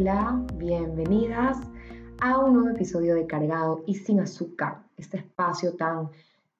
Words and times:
Hola, 0.00 0.40
bienvenidas 0.54 1.58
a 2.20 2.38
un 2.38 2.52
nuevo 2.52 2.68
episodio 2.68 3.16
de 3.16 3.26
Cargado 3.26 3.82
y 3.84 3.96
sin 3.96 4.20
azúcar, 4.20 4.84
este 4.96 5.16
espacio 5.16 5.74
tan 5.74 6.10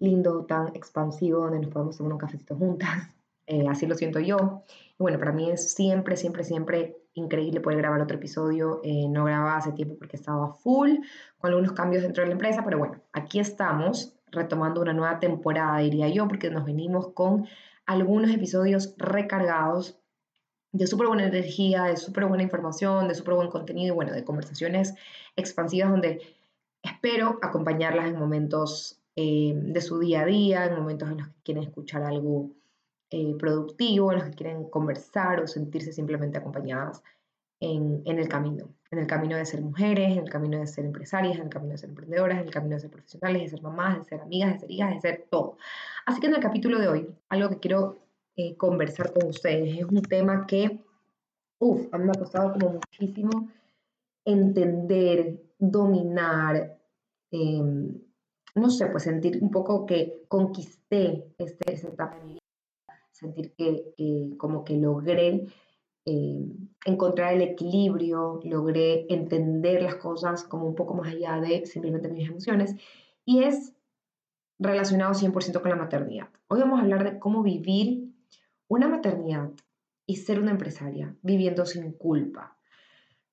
lindo, 0.00 0.45
tan 0.45 0.75
expansivo 0.75 1.43
donde 1.43 1.61
nos 1.61 1.70
podemos 1.70 1.96
tomar 1.96 2.14
un 2.14 2.19
cafecito 2.19 2.56
juntas. 2.56 2.91
Eh, 3.51 3.66
así 3.66 3.87
lo 3.87 3.95
siento 3.95 4.20
yo. 4.20 4.64
Bueno, 4.98 5.19
para 5.19 5.32
mí 5.32 5.48
es 5.51 5.73
siempre, 5.73 6.19
siempre, 6.19 6.45
siempre 6.45 6.98
increíble 7.14 7.62
poder 7.62 7.79
grabar 7.79 8.02
otro 8.02 8.19
episodio. 8.19 8.82
Eh, 8.84 9.09
no 9.09 9.24
grababa 9.24 9.57
hace 9.57 9.73
tiempo 9.73 9.95
porque 9.96 10.16
estaba 10.16 10.52
full 10.52 10.96
con 11.39 11.48
algunos 11.48 11.73
cambios 11.73 12.02
dentro 12.02 12.23
de 12.23 12.27
la 12.27 12.32
empresa, 12.34 12.62
pero 12.62 12.77
bueno, 12.77 13.00
aquí 13.14 13.41
estamos 13.41 14.14
retomando 14.33 14.83
una 14.83 14.92
nueva 14.92 15.19
temporada, 15.19 15.78
diría 15.78 16.09
yo, 16.09 16.28
porque 16.28 16.50
nos 16.50 16.66
venimos 16.66 17.14
con 17.14 17.47
algunos 17.86 18.30
episodios 18.33 18.95
recargados 18.98 19.98
de 20.72 20.86
súper 20.86 21.08
buena 21.08 21.27
energía, 21.27 21.84
de 21.84 21.96
súper 21.96 22.27
buena 22.27 22.42
información, 22.42 23.08
de 23.08 23.14
súper 23.14 23.34
buen 23.34 23.48
contenido 23.48 23.95
y 23.95 23.96
bueno, 23.96 24.12
de 24.12 24.24
conversaciones 24.24 24.94
expansivas 25.36 25.91
donde 25.91 26.20
espero 26.82 27.38
acompañarlas 27.42 28.06
en 28.08 28.18
momentos 28.18 29.00
eh, 29.16 29.52
de 29.54 29.80
su 29.80 29.98
día 29.98 30.22
a 30.22 30.27
día, 30.27 30.66
en 30.66 30.77
momentos 30.77 31.10
en 31.10 31.18
los 31.18 31.28
que 31.28 31.42
quieren 31.42 31.64
escuchar 31.64 32.02
algo 32.02 32.50
eh, 33.10 33.34
productivo, 33.38 34.12
en 34.12 34.18
los 34.18 34.28
que 34.28 34.34
quieren 34.34 34.68
conversar 34.68 35.41
o 35.41 35.46
sentirse 35.46 35.92
simplemente 35.92 36.38
acompañadas 36.38 37.02
en, 37.60 38.02
en, 38.05 38.19
el 38.19 38.28
camino, 38.28 38.69
en 38.91 38.98
el 39.00 39.06
camino 39.06 39.36
de 39.36 39.46
ser 39.46 39.62
mujeres, 39.62 40.12
en 40.12 40.19
el 40.19 40.30
camino 40.30 40.58
de 40.58 40.66
ser 40.66 40.84
empresarias, 40.84 41.36
en 41.36 41.44
el 41.44 41.48
camino 41.48 41.72
de 41.72 41.78
ser 41.78 41.88
emprendedoras, 41.88 42.38
en 42.38 42.44
el 42.44 42.52
camino 42.52 42.77
de 42.77 42.80
ser 42.80 42.91
profesionales, 42.91 43.42
de 43.42 43.48
ser 43.48 43.62
mamás, 43.62 43.98
de 43.98 44.05
ser 44.05 44.20
amigas, 44.20 44.52
de 44.52 44.58
ser 44.60 44.70
hijas, 44.70 44.94
de 44.94 45.00
ser 45.00 45.27
todo. 45.30 45.56
Así 46.06 46.20
que 46.20 46.28
en 46.28 46.34
el 46.34 46.41
capítulo 46.41 46.78
de 46.78 46.88
hoy, 46.88 47.08
algo 47.28 47.48
que 47.48 47.58
quiero 47.58 47.98
eh, 48.39 48.56
conversar 48.56 49.12
con 49.12 49.31
ustedes. 49.31 49.78
Es 49.78 49.84
un 49.84 50.00
tema 50.00 50.47
que, 50.47 50.81
uff, 51.58 51.92
a 51.92 51.98
mí 51.98 52.05
me 52.05 52.12
ha 52.12 52.20
costado 52.20 52.53
como 52.53 52.75
muchísimo 52.75 53.50
entender, 54.25 55.42
dominar, 55.58 56.78
em, 57.33 58.00
no 58.55 58.70
sé, 58.70 58.86
pues 58.86 59.03
sentir 59.03 59.42
un 59.42 59.50
poco 59.50 59.84
que 59.86 60.22
conquisté 60.28 61.34
este, 61.36 61.72
esta 61.72 61.89
etapa 61.89 62.16
de 62.16 62.25
mi 62.27 62.33
vida, 62.34 62.42
sentir 63.11 63.55
que, 63.56 64.36
como 64.39 64.64
que 64.64 64.77
logré 64.77 65.48
em, 66.05 66.69
encontrar 66.86 67.34
el 67.34 67.42
equilibrio, 67.42 68.39
logré 68.44 69.12
entender 69.12 69.83
las 69.83 69.97
cosas 69.97 70.44
como 70.44 70.64
un 70.64 70.77
poco 70.77 70.94
más 70.94 71.09
allá 71.09 71.41
de 71.41 71.66
simplemente 71.66 72.09
mis 72.09 72.28
emociones. 72.28 72.77
Y 73.25 73.42
es 73.42 73.75
relacionado 74.61 75.12
100% 75.12 75.61
con 75.61 75.70
la 75.70 75.77
maternidad. 75.77 76.28
Hoy 76.47 76.61
vamos 76.61 76.78
a 76.78 76.83
hablar 76.83 77.03
de 77.03 77.19
cómo 77.19 77.42
vivir 77.42 78.08
una 78.69 78.88
maternidad 78.88 79.50
y 80.06 80.16
ser 80.16 80.41
una 80.41 80.52
empresaria 80.52 81.14
viviendo 81.22 81.66
sin 81.66 81.92
culpa. 81.92 82.56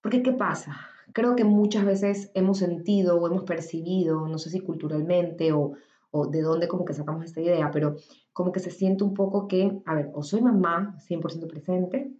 Porque 0.01 0.23
¿qué 0.23 0.33
pasa? 0.33 0.77
Creo 1.13 1.35
que 1.35 1.43
muchas 1.43 1.85
veces 1.85 2.31
hemos 2.33 2.57
sentido 2.57 3.17
o 3.17 3.27
hemos 3.27 3.43
percibido, 3.43 4.27
no 4.27 4.37
sé 4.37 4.49
si 4.49 4.59
culturalmente 4.59 5.51
o, 5.51 5.73
o 6.11 6.27
de 6.27 6.41
dónde 6.41 6.67
como 6.67 6.85
que 6.85 6.93
sacamos 6.93 7.23
esta 7.23 7.41
idea, 7.41 7.71
pero 7.71 7.95
como 8.33 8.51
que 8.51 8.59
se 8.59 8.71
siente 8.71 9.03
un 9.03 9.13
poco 9.13 9.47
que, 9.47 9.81
a 9.85 9.95
ver, 9.95 10.11
o 10.13 10.23
soy 10.23 10.41
mamá 10.41 10.97
100% 11.07 11.47
presente 11.47 12.11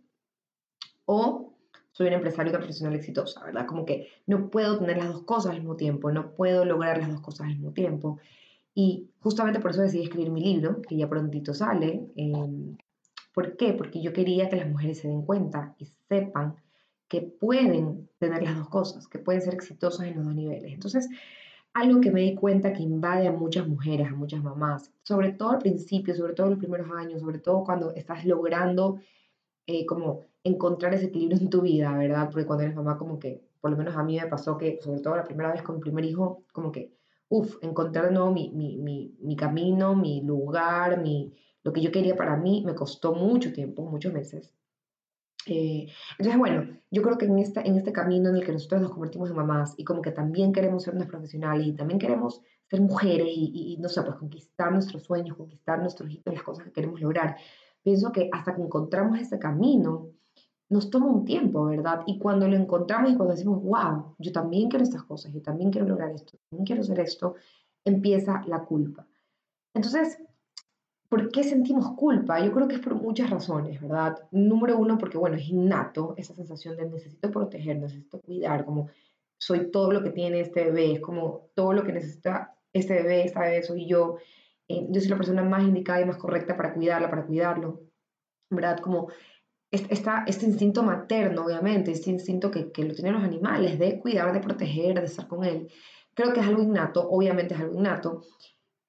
o 1.05 1.53
soy 1.91 2.07
un 2.07 2.13
empresario 2.13 2.51
una 2.51 2.59
profesional 2.59 2.95
exitosa, 2.95 3.43
¿verdad? 3.43 3.65
Como 3.65 3.85
que 3.85 4.07
no 4.25 4.49
puedo 4.49 4.77
tener 4.77 4.97
las 4.97 5.13
dos 5.13 5.23
cosas 5.23 5.51
al 5.51 5.59
mismo 5.59 5.77
tiempo, 5.77 6.11
no 6.11 6.33
puedo 6.33 6.65
lograr 6.65 6.97
las 6.97 7.09
dos 7.09 7.21
cosas 7.21 7.47
al 7.47 7.53
mismo 7.53 7.71
tiempo. 7.71 8.19
Y 8.73 9.11
justamente 9.19 9.61
por 9.61 9.71
eso 9.71 9.81
decidí 9.81 10.03
escribir 10.03 10.29
mi 10.29 10.41
libro, 10.41 10.81
que 10.81 10.97
ya 10.97 11.07
prontito 11.07 11.53
sale, 11.53 12.05
¿Por 13.35 13.57
qué? 13.57 13.73
Porque 13.73 14.01
yo 14.01 14.13
quería 14.13 14.49
que 14.49 14.55
las 14.55 14.69
mujeres 14.69 14.99
se 14.99 15.09
den 15.09 15.23
cuenta 15.23 15.75
y 15.77 15.87
sepan 16.07 16.55
que 17.09 17.21
pueden 17.21 18.09
tener 18.17 18.41
las 18.41 18.55
dos 18.55 18.69
cosas, 18.69 19.09
que 19.09 19.19
pueden 19.19 19.41
ser 19.41 19.53
exitosas 19.53 20.07
en 20.07 20.15
los 20.15 20.25
dos 20.25 20.33
niveles. 20.33 20.73
Entonces, 20.73 21.09
algo 21.73 21.99
que 21.99 22.11
me 22.11 22.21
di 22.21 22.33
cuenta 22.33 22.71
que 22.71 22.81
invade 22.81 23.27
a 23.27 23.33
muchas 23.33 23.67
mujeres, 23.67 24.07
a 24.07 24.15
muchas 24.15 24.41
mamás, 24.41 24.89
sobre 25.03 25.33
todo 25.33 25.51
al 25.51 25.59
principio, 25.59 26.15
sobre 26.15 26.33
todo 26.33 26.47
en 26.47 26.51
los 26.53 26.59
primeros 26.59 26.89
años, 26.91 27.19
sobre 27.19 27.39
todo 27.39 27.65
cuando 27.65 27.91
estás 27.91 28.23
logrando 28.25 28.99
eh, 29.67 29.85
como 29.85 30.21
encontrar 30.45 30.93
ese 30.93 31.07
equilibrio 31.07 31.37
en 31.37 31.49
tu 31.49 31.61
vida, 31.61 31.93
¿verdad? 31.97 32.29
Porque 32.31 32.45
cuando 32.45 32.63
eres 32.63 32.75
mamá, 32.75 32.97
como 32.97 33.19
que, 33.19 33.43
por 33.59 33.69
lo 33.69 33.75
menos 33.75 33.97
a 33.97 34.03
mí 34.03 34.17
me 34.17 34.27
pasó 34.27 34.57
que, 34.57 34.79
sobre 34.81 35.01
todo 35.01 35.17
la 35.17 35.25
primera 35.25 35.51
vez 35.51 35.61
con 35.61 35.75
mi 35.75 35.81
primer 35.81 36.05
hijo, 36.05 36.45
como 36.53 36.71
que, 36.71 36.93
uff, 37.27 37.57
encontrar 37.61 38.05
de 38.05 38.11
nuevo 38.13 38.31
mi, 38.31 38.49
mi, 38.51 38.77
mi, 38.77 39.13
mi 39.19 39.35
camino, 39.35 39.93
mi 39.93 40.21
lugar, 40.21 41.01
mi, 41.01 41.33
lo 41.65 41.73
que 41.73 41.81
yo 41.81 41.91
quería 41.91 42.15
para 42.15 42.37
mí 42.37 42.63
me 42.63 42.75
costó 42.75 43.13
mucho 43.13 43.51
tiempo, 43.51 43.81
muchos 43.81 44.13
meses. 44.13 44.53
Eh, 45.47 45.87
entonces, 46.11 46.37
bueno, 46.37 46.77
yo 46.91 47.01
creo 47.01 47.17
que 47.17 47.25
en, 47.25 47.39
esta, 47.39 47.61
en 47.61 47.75
este 47.75 47.91
camino 47.91 48.29
en 48.29 48.35
el 48.35 48.45
que 48.45 48.51
nosotros 48.51 48.81
nos 48.81 48.91
convertimos 48.91 49.31
en 49.31 49.35
mamás 49.35 49.73
y 49.75 49.83
como 49.83 50.01
que 50.03 50.11
también 50.11 50.53
queremos 50.53 50.83
ser 50.83 50.93
unas 50.93 51.07
profesionales 51.07 51.65
y 51.65 51.73
también 51.73 51.99
queremos 51.99 52.41
ser 52.69 52.81
mujeres 52.81 53.27
y, 53.31 53.77
no 53.79 53.89
sé, 53.89 54.03
pues 54.03 54.15
conquistar 54.15 54.71
nuestros 54.71 55.03
sueños, 55.03 55.37
conquistar 55.37 55.79
nuestros 55.79 56.11
hitos, 56.11 56.35
las 56.35 56.43
cosas 56.43 56.65
que 56.65 56.71
queremos 56.71 57.01
lograr, 57.01 57.35
pienso 57.81 58.11
que 58.11 58.29
hasta 58.31 58.55
que 58.55 58.61
encontramos 58.61 59.19
ese 59.19 59.39
camino, 59.39 60.09
nos 60.69 60.91
toma 60.91 61.07
un 61.07 61.25
tiempo, 61.25 61.65
¿verdad? 61.65 62.01
Y 62.05 62.19
cuando 62.19 62.47
lo 62.47 62.55
encontramos 62.55 63.11
y 63.11 63.15
cuando 63.15 63.33
decimos, 63.33 63.61
wow, 63.63 64.15
yo 64.19 64.31
también 64.31 64.69
quiero 64.69 64.83
estas 64.83 65.03
cosas, 65.03 65.33
yo 65.33 65.41
también 65.41 65.71
quiero 65.71 65.87
lograr 65.87 66.11
esto, 66.11 66.37
también 66.49 66.65
quiero 66.65 66.81
hacer 66.81 66.99
esto, 66.99 67.35
empieza 67.83 68.43
la 68.47 68.65
culpa. 68.65 69.07
Entonces, 69.75 70.19
¿Por 71.15 71.31
qué 71.31 71.45
sentimos 71.45 71.93
culpa? 71.95 72.43
Yo 72.43 72.51
creo 72.51 72.67
que 72.67 72.75
es 72.75 72.81
por 72.81 72.93
muchas 72.95 73.29
razones, 73.29 73.79
¿verdad? 73.79 74.17
Número 74.31 74.77
uno, 74.77 74.97
porque, 74.97 75.17
bueno, 75.17 75.37
es 75.37 75.47
innato 75.47 76.13
esa 76.17 76.33
sensación 76.33 76.75
de 76.75 76.89
necesito 76.89 77.31
proteger, 77.31 77.77
necesito 77.77 78.19
cuidar, 78.19 78.65
como 78.65 78.89
soy 79.37 79.71
todo 79.71 79.93
lo 79.93 80.03
que 80.03 80.09
tiene 80.09 80.41
este 80.41 80.65
bebé, 80.65 80.91
es 80.91 80.99
como 80.99 81.47
todo 81.53 81.71
lo 81.71 81.85
que 81.85 81.93
necesita 81.93 82.57
este 82.73 82.95
bebé, 82.95 83.23
esta 83.23 83.39
bebé 83.39 83.63
soy 83.63 83.87
yo. 83.87 84.17
Eh, 84.67 84.87
yo 84.89 84.99
soy 84.99 85.09
la 85.09 85.15
persona 85.15 85.41
más 85.41 85.63
indicada 85.63 86.01
y 86.01 86.05
más 86.05 86.17
correcta 86.17 86.57
para 86.57 86.73
cuidarla, 86.73 87.09
para 87.09 87.25
cuidarlo, 87.25 87.79
¿verdad? 88.49 88.79
Como 88.79 89.07
esta, 89.71 90.25
este 90.27 90.45
instinto 90.45 90.83
materno, 90.83 91.45
obviamente, 91.45 91.91
este 91.91 92.09
instinto 92.09 92.51
que, 92.51 92.73
que 92.73 92.83
lo 92.83 92.93
tienen 92.93 93.13
los 93.13 93.23
animales, 93.23 93.79
de 93.79 94.01
cuidar, 94.01 94.33
de 94.33 94.41
proteger, 94.41 94.99
de 94.99 95.05
estar 95.05 95.29
con 95.29 95.45
él. 95.45 95.71
Creo 96.13 96.33
que 96.33 96.41
es 96.41 96.45
algo 96.45 96.61
innato, 96.61 97.07
obviamente 97.09 97.53
es 97.53 97.61
algo 97.61 97.79
innato. 97.79 98.23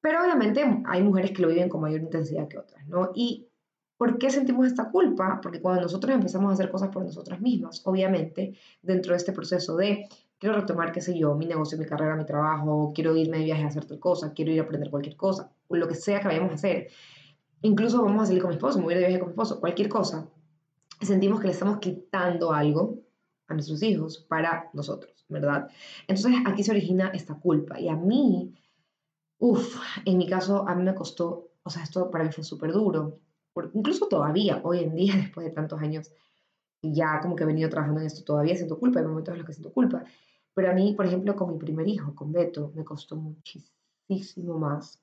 Pero 0.07 0.23
obviamente 0.23 0.63
hay 0.85 1.03
mujeres 1.03 1.33
que 1.33 1.43
lo 1.43 1.49
viven 1.49 1.69
con 1.69 1.81
mayor 1.81 2.01
intensidad 2.01 2.47
que 2.47 2.59
otras, 2.59 2.87
¿no? 2.87 3.11
¿Y 3.13 3.49
por 3.97 4.19
qué 4.19 4.31
sentimos 4.31 4.69
esta 4.69 4.89
culpa? 4.89 5.41
Porque 5.43 5.61
cuando 5.61 5.83
nosotros 5.83 6.15
empezamos 6.15 6.49
a 6.49 6.53
hacer 6.53 6.71
cosas 6.71 6.91
por 6.91 7.05
nosotras 7.05 7.41
mismas, 7.41 7.83
obviamente, 7.85 8.57
dentro 8.83 9.15
de 9.15 9.17
este 9.17 9.33
proceso 9.33 9.75
de 9.77 10.09
quiero 10.39 10.55
retomar, 10.55 10.93
qué 10.93 11.01
sé 11.01 11.19
yo, 11.19 11.35
mi 11.35 11.45
negocio, 11.45 11.77
mi 11.77 11.87
carrera, 11.87 12.15
mi 12.15 12.25
trabajo, 12.25 12.93
quiero 12.95 13.17
irme 13.17 13.39
de 13.39 13.47
viaje 13.47 13.65
a 13.65 13.67
hacer 13.67 13.85
tal 13.85 13.99
cosa, 13.99 14.33
quiero 14.33 14.53
ir 14.53 14.61
a 14.61 14.63
aprender 14.63 14.91
cualquier 14.91 15.17
cosa, 15.17 15.51
lo 15.69 15.89
que 15.89 15.97
sea 15.97 16.21
que 16.21 16.29
vayamos 16.29 16.53
a 16.53 16.55
hacer. 16.55 16.87
Incluso 17.63 18.01
vamos 18.01 18.23
a 18.23 18.27
salir 18.27 18.43
con 18.43 18.51
mi 18.51 18.55
esposo, 18.55 18.79
me 18.79 18.85
voy 18.85 18.95
de 18.95 19.01
viaje 19.01 19.19
con 19.19 19.31
mi 19.31 19.33
esposo, 19.33 19.59
cualquier 19.59 19.89
cosa. 19.89 20.29
Sentimos 21.01 21.41
que 21.41 21.49
le 21.49 21.53
estamos 21.53 21.79
quitando 21.79 22.53
algo 22.53 23.01
a 23.49 23.55
nuestros 23.55 23.83
hijos 23.83 24.25
para 24.29 24.71
nosotros, 24.73 25.27
¿verdad? 25.29 25.67
Entonces 26.07 26.33
aquí 26.47 26.63
se 26.63 26.71
origina 26.71 27.11
esta 27.13 27.35
culpa. 27.35 27.81
Y 27.81 27.89
a 27.89 27.97
mí 27.97 28.55
Uf, 29.39 29.79
en 30.05 30.19
mi 30.19 30.27
caso 30.29 30.67
a 30.69 30.75
mí 30.75 30.83
me 30.83 30.95
costó, 30.95 31.51
o 31.63 31.71
sea, 31.71 31.83
esto 31.83 32.11
para 32.11 32.25
mí 32.25 32.33
fue 32.33 32.45
súper 32.45 32.73
duro, 32.73 33.21
incluso 33.75 34.07
todavía, 34.09 34.61
hoy 34.65 34.81
en 34.81 34.95
día, 34.95 35.15
después 35.17 35.47
de 35.47 35.53
tantos 35.53 35.81
años, 35.81 36.11
ya 36.83 37.21
como 37.21 37.37
que 37.37 37.45
he 37.45 37.47
venido 37.47 37.69
trabajando 37.69 38.01
en 38.01 38.07
esto, 38.07 38.25
todavía 38.25 38.57
siento 38.57 38.79
culpa, 38.79 39.01
hay 39.01 39.07
momentos 39.07 39.33
en 39.33 39.39
los 39.39 39.47
que 39.47 39.53
siento 39.53 39.73
culpa, 39.73 40.05
pero 40.55 40.71
a 40.71 40.75
mí, 40.75 40.95
por 40.95 41.07
ejemplo, 41.07 41.37
con 41.37 41.53
mi 41.53 41.59
primer 41.59 41.87
hijo, 41.89 42.15
con 42.15 42.33
Beto, 42.33 42.73
me 42.75 42.85
costó 42.85 43.17
muchísimo 43.17 44.59
más. 44.59 45.03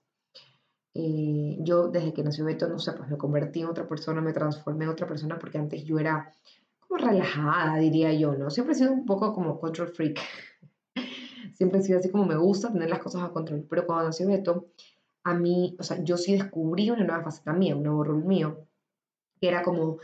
Eh, 0.95 1.57
yo 1.59 1.89
desde 1.89 2.13
que 2.13 2.23
nació 2.23 2.45
Beto, 2.45 2.67
no 2.67 2.79
sé, 2.79 2.93
pues 2.93 3.09
me 3.09 3.17
convertí 3.17 3.61
en 3.61 3.67
otra 3.67 3.87
persona, 3.87 4.21
me 4.21 4.33
transformé 4.33 4.85
en 4.85 4.91
otra 4.91 5.07
persona, 5.07 5.37
porque 5.37 5.57
antes 5.57 5.83
yo 5.83 5.99
era 5.99 6.31
como 6.79 6.97
relajada, 6.97 7.77
diría 7.77 8.13
yo, 8.13 8.33
¿no? 8.35 8.49
Siempre 8.49 8.73
he 8.73 8.77
sido 8.77 8.93
un 8.93 9.05
poco 9.05 9.33
como 9.33 9.59
control 9.59 9.89
freak 9.89 10.19
siempre 11.53 11.79
he 11.79 11.83
sido 11.83 11.99
así 11.99 12.09
como 12.09 12.25
me 12.25 12.37
gusta 12.37 12.71
tener 12.71 12.89
las 12.89 12.99
cosas 12.99 13.23
a 13.23 13.29
control. 13.29 13.65
Pero 13.69 13.85
cuando 13.85 14.05
nació 14.05 14.27
Beto, 14.27 14.67
a 15.23 15.33
mí, 15.33 15.75
o 15.79 15.83
sea, 15.83 16.03
yo 16.03 16.17
sí 16.17 16.33
descubrí 16.33 16.89
una 16.89 17.03
nueva 17.03 17.23
faceta 17.23 17.53
mía, 17.53 17.75
un 17.75 17.83
nuevo 17.83 18.03
rol 18.03 18.25
mío, 18.25 18.67
que 19.39 19.47
era 19.47 19.63
como 19.63 19.97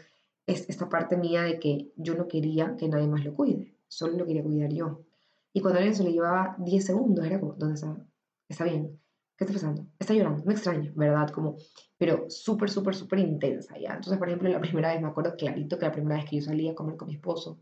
esta 0.47 0.89
parte 0.89 1.17
mía 1.17 1.43
de 1.43 1.59
que 1.59 1.91
yo 1.95 2.15
no 2.15 2.27
quería 2.27 2.75
que 2.75 2.87
nadie 2.87 3.07
más 3.07 3.23
lo 3.23 3.33
cuide, 3.35 3.75
solo 3.87 4.17
lo 4.17 4.25
quería 4.25 4.43
cuidar 4.43 4.71
yo. 4.71 5.01
Y 5.53 5.61
cuando 5.61 5.79
alguien 5.79 5.95
se 5.95 6.03
le 6.03 6.13
llevaba 6.13 6.55
10 6.59 6.85
segundos, 6.85 7.25
era 7.25 7.39
como, 7.39 7.53
¿dónde 7.53 7.75
está? 7.75 7.95
Está 8.47 8.63
bien. 8.63 8.99
¿Qué 9.37 9.45
está 9.45 9.53
pasando? 9.53 9.87
Está 9.97 10.13
llorando, 10.13 10.43
me 10.43 10.53
extraña, 10.53 10.91
¿verdad? 10.95 11.29
Como, 11.29 11.55
pero 11.97 12.29
súper, 12.29 12.69
súper, 12.69 12.93
súper 12.93 13.19
intensa, 13.19 13.77
¿ya? 13.79 13.93
Entonces, 13.93 14.17
por 14.17 14.27
ejemplo, 14.27 14.49
la 14.49 14.59
primera 14.59 14.91
vez, 14.91 15.01
me 15.01 15.07
acuerdo 15.07 15.35
clarito 15.37 15.79
que 15.79 15.85
la 15.85 15.93
primera 15.93 16.17
vez 16.17 16.29
que 16.29 16.37
yo 16.37 16.41
salía 16.41 16.71
a 16.71 16.75
comer 16.75 16.97
con 16.97 17.07
mi 17.07 17.15
esposo, 17.15 17.59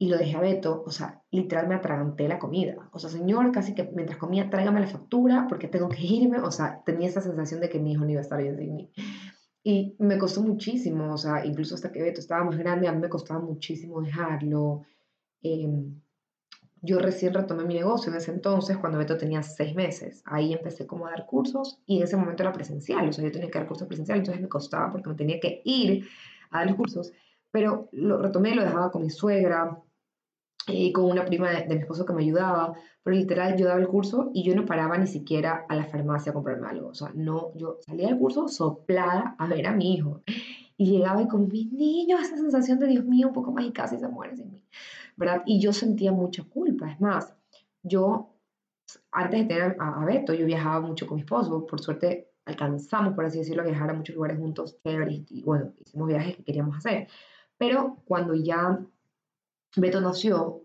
y 0.00 0.08
lo 0.08 0.16
dejé 0.16 0.36
a 0.36 0.40
Beto, 0.40 0.84
o 0.86 0.90
sea, 0.92 1.22
literal 1.32 1.66
me 1.66 1.74
atraganté 1.74 2.28
la 2.28 2.38
comida. 2.38 2.88
O 2.92 3.00
sea, 3.00 3.10
señor, 3.10 3.50
casi 3.50 3.74
que 3.74 3.90
mientras 3.94 4.16
comía, 4.16 4.48
tráigame 4.48 4.80
la 4.80 4.86
factura 4.86 5.46
porque 5.48 5.66
tengo 5.66 5.88
que 5.88 6.02
irme. 6.02 6.38
O 6.38 6.52
sea, 6.52 6.82
tenía 6.86 7.08
esa 7.08 7.20
sensación 7.20 7.60
de 7.60 7.68
que 7.68 7.80
mi 7.80 7.92
hijo 7.92 8.04
no 8.04 8.10
iba 8.10 8.20
a 8.20 8.22
estar 8.22 8.40
bien 8.40 8.56
sin 8.56 8.76
mí. 8.76 8.92
Y 9.64 9.96
me 9.98 10.16
costó 10.16 10.40
muchísimo, 10.42 11.12
o 11.12 11.18
sea, 11.18 11.44
incluso 11.44 11.74
hasta 11.74 11.90
que 11.90 12.00
Beto 12.00 12.20
estaba 12.20 12.44
más 12.44 12.56
grande, 12.56 12.86
a 12.86 12.92
mí 12.92 13.00
me 13.00 13.08
costaba 13.08 13.40
muchísimo 13.40 14.00
dejarlo. 14.00 14.82
em, 15.42 16.00
yo 16.80 17.00
recién 17.00 17.34
retomé 17.34 17.64
mi 17.64 17.74
negocio 17.74 18.12
en 18.12 18.18
ese 18.18 18.30
entonces, 18.30 18.76
cuando 18.76 18.98
Beto 18.98 19.16
tenía 19.18 19.42
seis 19.42 19.74
meses. 19.74 20.22
Ahí 20.26 20.52
empecé 20.52 20.86
como 20.86 21.06
a 21.06 21.10
dar 21.10 21.26
cursos 21.26 21.80
y 21.86 21.98
en 21.98 22.04
ese 22.04 22.16
momento 22.16 22.44
era 22.44 22.52
presencial, 22.52 23.08
o 23.08 23.12
sea, 23.12 23.24
yo 23.24 23.32
tenía 23.32 23.50
que 23.50 23.58
dar 23.58 23.66
cursos 23.66 23.88
presenciales, 23.88 24.20
entonces 24.20 24.42
me 24.42 24.48
costaba 24.48 24.92
porque 24.92 25.08
me 25.08 25.16
tenía 25.16 25.40
que 25.40 25.60
ir 25.64 26.06
a 26.50 26.58
dar 26.58 26.68
los 26.68 26.76
cursos, 26.76 27.12
pero 27.50 27.88
lo 27.92 28.18
retomé, 28.22 28.54
lo 28.54 28.62
dejaba 28.62 28.92
con 28.92 29.02
mi 29.02 29.10
suegra 29.10 29.82
y 30.68 30.92
con 30.92 31.06
una 31.06 31.24
prima 31.24 31.50
de, 31.50 31.66
mi 31.66 31.80
esposo 31.80 32.04
que 32.04 32.12
me 32.12 32.22
ayudaba, 32.22 32.74
pero 33.02 33.16
literal 33.16 33.56
yo 33.56 33.66
daba 33.66 33.80
el 33.80 33.88
curso 33.88 34.30
y 34.34 34.42
yo 34.44 34.54
no 34.54 34.64
paraba 34.64 34.98
ni 34.98 35.06
siquiera 35.06 35.64
a 35.68 35.76
la 35.76 35.84
farmacia 35.84 36.30
a 36.30 36.34
comprarme 36.34 36.68
algo, 36.68 36.88
o 36.88 36.94
sea, 36.94 37.10
no, 37.14 37.52
yo 37.54 37.78
salía 37.80 38.08
del 38.08 38.18
curso 38.18 38.48
soplada 38.48 39.34
a 39.38 39.46
ver 39.46 39.66
a 39.66 39.72
mi 39.72 39.94
hijo 39.94 40.22
y 40.76 40.90
llegaba 40.90 41.22
y 41.22 41.28
con 41.28 41.48
mis 41.48 41.72
niños, 41.72 42.20
esa 42.22 42.36
sensación 42.36 42.78
de 42.78 42.86
Dios 42.86 43.04
mío, 43.04 43.28
un 43.28 43.34
poco 43.34 43.50
más 43.52 43.64
y 43.64 43.72
casi 43.72 43.98
se 43.98 44.08
muere 44.08 44.36
sin 44.36 44.52
mí. 44.52 44.62
¿verdad? 45.18 45.42
Y 45.44 45.60
yo 45.60 45.72
sentía 45.72 46.12
mucha 46.12 46.44
culpa. 46.44 46.90
Es 46.90 47.00
más, 47.00 47.34
yo, 47.82 48.32
antes 49.10 49.40
de 49.40 49.46
tener 49.46 49.76
a, 49.80 50.04
Beto, 50.04 50.32
yo 50.32 50.46
viajaba 50.46 50.80
mucho 50.80 51.06
con 51.06 51.16
mi 51.16 51.22
esposo. 51.22 51.66
Por 51.66 51.80
suerte, 51.80 52.30
alcanzamos, 52.46 53.14
por 53.14 53.26
así 53.26 53.38
decirlo, 53.38 53.62
a 53.62 53.66
viajar 53.66 53.90
a 53.90 53.94
muchos 53.94 54.14
lugares 54.14 54.38
juntos, 54.38 54.78
y, 54.84 55.42
bueno, 55.42 55.72
hicimos 55.76 56.08
viajes 56.08 56.36
que 56.36 56.44
queríamos 56.44 56.76
hacer. 56.76 57.08
Pero 57.58 57.96
cuando 58.04 58.34
ya 58.34 58.78
Beto 59.76 60.00
nació, 60.00 60.62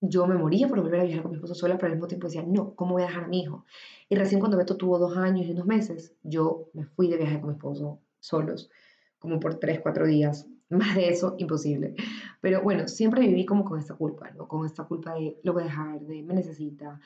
yo 0.00 0.26
me 0.26 0.34
moría 0.34 0.68
por 0.68 0.80
volver 0.80 1.00
a 1.00 1.04
viajar 1.04 1.22
con 1.22 1.32
mi 1.32 1.36
esposo 1.36 1.54
sola, 1.54 1.76
pero 1.76 1.88
al 1.88 1.92
mismo 1.92 2.08
tiempo 2.08 2.26
decía, 2.26 2.44
no, 2.46 2.74
¿cómo 2.74 2.94
voy 2.94 3.02
a 3.02 3.06
dejar 3.06 3.24
a 3.24 3.28
mi 3.28 3.40
hijo? 3.40 3.64
Y 4.08 4.16
recién 4.16 4.40
cuando 4.40 4.56
Beto 4.56 4.76
tuvo 4.76 4.98
dos 4.98 5.16
años 5.16 5.46
y 5.46 5.50
unos 5.52 5.66
meses, 5.66 6.14
yo 6.22 6.68
me 6.72 6.84
fui 6.84 7.08
de 7.08 7.16
viaje 7.16 7.40
con 7.40 7.50
mi 7.50 7.54
esposo 7.54 8.00
solos, 8.20 8.70
como 9.18 9.40
por 9.40 9.56
tres, 9.56 9.80
cuatro 9.80 10.06
días, 10.06 10.46
más 10.68 10.94
de 10.94 11.08
eso, 11.08 11.34
imposible. 11.38 11.94
Pero 12.40 12.62
bueno, 12.62 12.88
siempre 12.88 13.20
viví 13.20 13.44
como 13.44 13.64
con 13.64 13.78
esta 13.78 13.94
culpa, 13.94 14.30
¿no? 14.30 14.48
Con 14.48 14.66
esta 14.66 14.84
culpa 14.84 15.14
de 15.14 15.38
lo 15.42 15.52
voy 15.52 15.62
a 15.62 15.66
dejar, 15.66 16.00
de 16.00 16.22
me 16.22 16.34
necesita. 16.34 17.00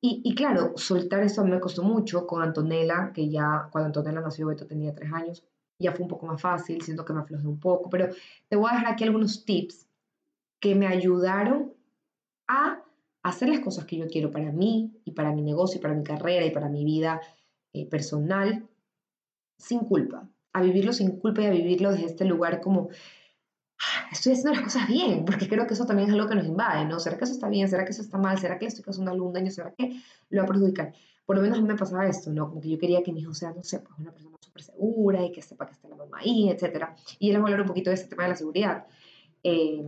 Y, 0.00 0.22
y 0.24 0.34
claro, 0.34 0.72
soltar 0.76 1.22
eso 1.22 1.44
me 1.44 1.60
costó 1.60 1.82
mucho 1.82 2.26
con 2.26 2.42
Antonella, 2.42 3.12
que 3.12 3.28
ya 3.28 3.68
cuando 3.70 3.86
Antonella 3.86 4.20
nació, 4.20 4.46
Beto 4.46 4.66
tenía 4.66 4.94
tres 4.94 5.12
años, 5.12 5.44
ya 5.78 5.92
fue 5.92 6.02
un 6.02 6.08
poco 6.08 6.26
más 6.26 6.40
fácil, 6.40 6.80
siento 6.82 7.04
que 7.04 7.12
me 7.12 7.20
aflojé 7.20 7.46
un 7.46 7.58
poco, 7.60 7.88
pero 7.90 8.08
te 8.48 8.56
voy 8.56 8.70
a 8.70 8.74
dejar 8.74 8.92
aquí 8.92 9.04
algunos 9.04 9.44
tips 9.44 9.86
que 10.60 10.74
me 10.74 10.86
ayudaron 10.86 11.72
a 12.46 12.82
hacer 13.22 13.48
las 13.48 13.60
cosas 13.60 13.84
que 13.84 13.96
yo 13.96 14.06
quiero 14.06 14.30
para 14.30 14.52
mí 14.52 15.00
y 15.04 15.12
para 15.12 15.32
mi 15.32 15.42
negocio 15.42 15.78
y 15.78 15.82
para 15.82 15.94
mi 15.94 16.04
carrera 16.04 16.44
y 16.46 16.50
para 16.50 16.68
mi 16.68 16.84
vida 16.84 17.20
eh, 17.72 17.86
personal 17.86 18.68
sin 19.58 19.80
culpa, 19.80 20.28
a 20.52 20.62
vivirlo 20.62 20.92
sin 20.92 21.18
culpa 21.18 21.42
y 21.42 21.46
a 21.46 21.50
vivirlo 21.50 21.92
desde 21.92 22.06
este 22.06 22.24
lugar 22.24 22.60
como 22.60 22.88
ah, 23.78 24.08
estoy 24.10 24.32
haciendo 24.32 24.52
las 24.52 24.62
cosas 24.62 24.88
bien, 24.88 25.24
porque 25.24 25.48
creo 25.48 25.66
que 25.66 25.74
eso 25.74 25.84
también 25.86 26.08
es 26.08 26.14
algo 26.14 26.28
que 26.28 26.34
nos 26.34 26.46
invade, 26.46 26.86
¿no? 26.86 26.98
¿Será 26.98 27.18
que 27.18 27.24
eso 27.24 27.34
está 27.34 27.48
bien? 27.48 27.68
¿Será 27.68 27.84
que 27.84 27.90
eso 27.90 28.02
está 28.02 28.18
mal? 28.18 28.38
¿Será 28.38 28.58
que 28.58 28.64
le 28.64 28.68
estoy 28.68 28.84
causando 28.84 29.10
algún 29.10 29.32
daño? 29.32 29.50
¿Será 29.50 29.72
que 29.72 30.00
lo 30.30 30.38
va 30.40 30.44
a 30.44 30.48
perjudicar? 30.48 30.94
Por 31.26 31.36
lo 31.36 31.42
menos 31.42 31.58
a 31.58 31.60
mí 31.60 31.68
me 31.68 31.76
pasaba 31.76 32.08
esto, 32.08 32.32
¿no? 32.32 32.48
Como 32.48 32.60
que 32.60 32.70
yo 32.70 32.78
quería 32.78 33.02
que 33.02 33.12
mi 33.12 33.20
hijo 33.20 33.34
sea, 33.34 33.52
no 33.52 33.62
sé, 33.62 33.80
pues 33.80 33.96
una 33.98 34.10
persona 34.10 34.36
súper 34.40 34.62
segura 34.62 35.22
y 35.22 35.30
que 35.30 35.42
sepa 35.42 35.66
que 35.66 35.72
está 35.72 35.88
la 35.88 35.96
mamá 35.96 36.18
ahí, 36.18 36.48
etc. 36.50 36.86
Y 37.18 37.32
les 37.32 37.40
voy 37.40 37.50
a 37.50 37.54
hablar 37.54 37.60
un 37.60 37.68
poquito 37.68 37.90
de 37.90 37.94
ese 37.94 38.08
tema 38.08 38.24
de 38.24 38.30
la 38.30 38.36
seguridad. 38.36 38.86
Eh, 39.44 39.84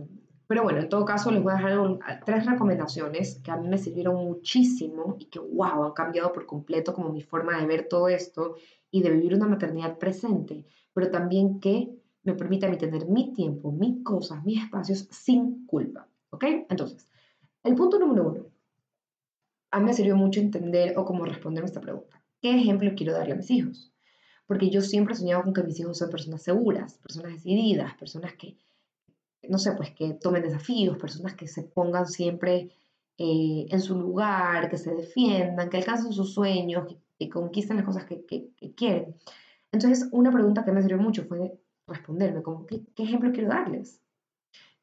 pero 0.53 0.61
bueno, 0.61 0.81
en 0.81 0.89
todo 0.89 1.03
caso 1.03 1.31
les 1.31 1.41
voy 1.41 1.51
a 1.51 1.55
dejar 1.55 2.21
tres 2.27 2.45
recomendaciones 2.45 3.39
que 3.43 3.49
a 3.49 3.57
mí 3.57 3.67
me 3.67 3.79
sirvieron 3.79 4.17
muchísimo 4.17 5.15
y 5.17 5.25
que, 5.25 5.39
wow, 5.39 5.83
han 5.83 5.93
cambiado 5.93 6.31
por 6.31 6.45
completo 6.45 6.93
como 6.93 7.11
mi 7.11 7.23
forma 7.23 7.59
de 7.59 7.65
ver 7.65 7.87
todo 7.87 8.07
esto 8.07 8.57
y 8.91 9.01
de 9.01 9.09
vivir 9.09 9.33
una 9.33 9.47
maternidad 9.47 9.97
presente, 9.97 10.67
pero 10.93 11.09
también 11.09 11.59
que 11.59 11.89
me 12.21 12.35
permite 12.35 12.67
a 12.67 12.69
mí 12.69 12.77
tener 12.77 13.07
mi 13.07 13.33
tiempo, 13.33 13.71
mis 13.71 14.03
cosas, 14.03 14.45
mis 14.45 14.63
espacios 14.63 15.07
sin 15.09 15.65
culpa. 15.65 16.07
¿Ok? 16.29 16.43
Entonces, 16.69 17.09
el 17.63 17.73
punto 17.73 17.97
número 17.97 18.29
uno. 18.29 18.45
A 19.71 19.79
mí 19.79 19.85
me 19.87 19.93
sirvió 19.95 20.15
mucho 20.15 20.39
entender 20.39 20.95
o 20.99 21.03
cómo 21.03 21.25
responder 21.25 21.63
esta 21.63 21.81
pregunta. 21.81 22.21
¿Qué 22.43 22.55
ejemplo 22.55 22.91
quiero 22.95 23.13
darle 23.13 23.33
a 23.33 23.37
mis 23.37 23.49
hijos? 23.49 23.91
Porque 24.45 24.69
yo 24.69 24.81
siempre 24.81 25.15
he 25.15 25.17
soñado 25.17 25.41
con 25.41 25.53
que 25.53 25.63
mis 25.63 25.79
hijos 25.79 25.97
sean 25.97 26.11
personas 26.11 26.43
seguras, 26.43 26.99
personas 26.99 27.33
decididas, 27.33 27.95
personas 27.95 28.33
que, 28.35 28.55
no 29.49 29.57
sé, 29.57 29.73
pues 29.73 29.91
que 29.91 30.13
tomen 30.13 30.43
desafíos, 30.43 30.97
personas 30.97 31.35
que 31.35 31.47
se 31.47 31.63
pongan 31.63 32.07
siempre 32.07 32.71
eh, 33.17 33.65
en 33.69 33.81
su 33.81 33.97
lugar, 33.99 34.69
que 34.69 34.77
se 34.77 34.93
defiendan, 34.93 35.69
que 35.69 35.77
alcancen 35.77 36.13
sus 36.13 36.33
sueños, 36.33 36.87
que 36.87 36.97
y 37.23 37.29
conquistan 37.29 37.77
las 37.77 37.85
cosas 37.85 38.05
que, 38.05 38.25
quieren. 38.75 39.15
Entonces, 39.71 40.07
una 40.11 40.31
pregunta 40.31 40.63
que 40.63 40.71
me 40.71 40.81
sirvió 40.81 40.97
mucho 40.97 41.25
fue 41.25 41.59
responderme 41.87 42.43
como, 42.43 42.65
¿qué, 42.65 42.83
¿qué, 42.95 43.03
ejemplo 43.03 43.31
quiero 43.31 43.49
darles? 43.49 44.01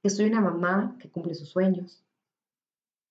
Que 0.03 0.11
soy 0.11 0.27
una 0.27 0.41
mamá 0.41 0.97
que 0.99 1.11
cumple 1.11 1.35
sus 1.35 1.51
sueños, 1.51 2.03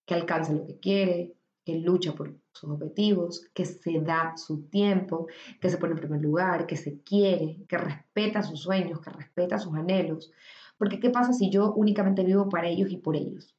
que 0.06 0.16
alcanza 0.16 0.54
lo 0.54 0.66
que 0.66 0.80
quiere, 0.80 1.36
que 1.66 1.75
lucha 1.75 2.13
por 2.13 2.36
sus 2.52 2.69
objetivos, 2.72 3.48
que 3.54 3.66
se 3.66 4.02
da 4.02 4.36
su 4.36 4.63
tiempo, 4.63 5.28
que 5.62 5.69
se 5.69 5.78
pone 5.78 5.94
en 5.94 6.00
primer 6.00 6.22
lugar, 6.22 6.66
que 6.66 6.75
se 6.75 7.02
quiere, 7.02 7.63
que 7.68 7.78
respeta 7.78 8.42
sus 8.42 8.62
sueños, 8.62 9.00
que 9.02 9.12
respeta 9.12 9.60
sus 9.60 9.75
anhelos. 9.75 10.31
Porque 10.80 11.00
¿qué 11.00 11.10
pasa 11.10 11.34
si 11.34 11.52
yo 11.52 11.74
únicamente 11.74 12.24
vivo 12.24 12.50
para 12.50 12.70
ellos 12.70 12.90
y 12.90 12.98
por 12.98 13.16
ellos? 13.16 13.54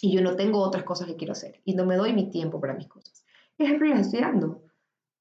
Y 0.00 0.12
yo 0.12 0.22
no 0.22 0.36
tengo 0.36 0.60
otras 0.60 0.84
cosas 0.84 1.08
que 1.08 1.16
quiero 1.16 1.32
hacer 1.32 1.60
y 1.64 1.74
no 1.74 1.84
me 1.84 1.96
doy 1.96 2.12
mi 2.14 2.30
tiempo 2.30 2.60
para 2.60 2.74
mis 2.74 2.86
cosas. 2.86 3.26
¿Qué 3.56 3.64
ejemplo 3.64 3.88
les 3.88 4.06
estoy 4.06 4.20
dando? 4.20 4.62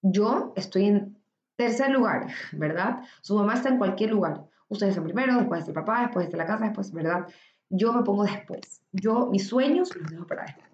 Yo 0.04 0.54
estoy 0.56 0.86
en 0.86 1.18
tercer 1.56 1.90
lugar, 1.90 2.28
¿verdad? 2.54 3.04
Su 3.22 3.36
mamá 3.36 3.56
está 3.56 3.70
en 3.70 3.80
cualquier 3.80 4.12
lugar. 4.12 4.48
Ustedes 4.70 4.92
están 4.92 5.06
primero, 5.06 5.36
después 5.36 5.62
está 5.62 5.72
el 5.72 5.76
papá, 5.76 6.02
después 6.02 6.26
está 6.26 6.38
la 6.38 6.46
casa, 6.46 6.66
después, 6.66 6.94
¿verdad? 6.94 7.28
Yo 7.70 7.92
me 7.94 8.04
pongo 8.04 8.24
después. 8.24 8.84
Yo, 8.92 9.26
mis 9.32 9.48
sueños 9.48 9.96
los 9.96 10.12
dejo 10.12 10.28
para 10.28 10.44
después. 10.44 10.68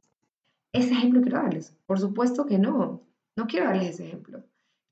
¿Ese 0.74 0.92
ejemplo 0.92 1.22
quiero 1.22 1.38
darles? 1.38 1.74
Por 1.86 2.00
supuesto 2.00 2.46
que 2.46 2.60
no. 2.60 3.02
No 3.38 3.48
quiero 3.48 3.68
darles 3.68 3.92
ese 3.92 4.08
ejemplo. 4.08 4.44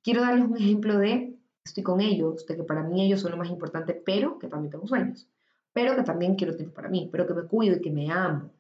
Quiero 0.02 0.22
darles 0.22 0.46
un 0.46 0.56
ejemplo 0.56 0.98
de 0.98 1.38
estoy 1.66 1.84
con 1.84 2.00
ellos, 2.00 2.46
de 2.48 2.56
que 2.56 2.64
para 2.64 2.84
mí 2.84 3.06
ellos 3.06 3.20
son 3.20 3.32
lo 3.32 3.38
más 3.38 3.50
importante, 3.50 3.94
pero 3.94 4.40
que 4.40 4.48
también 4.48 4.72
tengo 4.72 4.88
sueños. 4.88 5.28
Pero 5.74 5.96
que 5.96 6.04
también 6.04 6.36
quiero 6.36 6.56
tiempo 6.56 6.74
para 6.74 6.90
mí, 6.90 7.10
pero 7.12 7.26
que 7.28 7.34
me 7.34 7.44
cuido 7.44 7.78
y 7.78 7.82
que 7.82 7.92
me 7.92 8.12
amo. 8.12 8.52